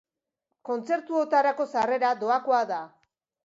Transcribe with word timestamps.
Kontzertuotarako 0.69 1.69
sarrera 1.77 2.13
doakoa 2.25 2.67
da. 2.77 2.85